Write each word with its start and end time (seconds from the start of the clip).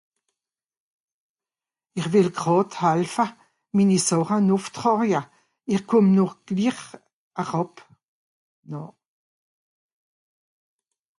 Ìch 1.99 2.09
wìll 2.11 2.31
gràd 2.41 2.69
helfe, 2.79 3.25
mini 3.75 3.97
Sàche 4.07 4.37
nùff 4.47 4.65
traawe, 4.75 5.21
ìch 5.73 5.85
kùmm 5.89 6.07
no 6.15 6.25
glich 6.45 6.83
eràb. 7.41 7.73